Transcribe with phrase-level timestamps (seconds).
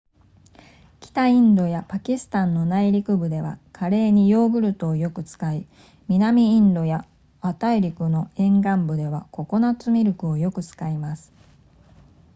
[0.99, 5.67] 北インドやパキスタンの内陸部ではカレーにヨーグルトをよく使い
[6.07, 7.05] 南インドや
[7.39, 11.31] 亜大陸の沿岸部ではココナッツミルクをよく使います